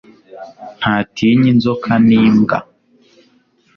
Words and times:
ntatinya 0.79 1.47
inzoka 1.53 1.91
ni 2.07 2.19
mbwa 2.35 2.57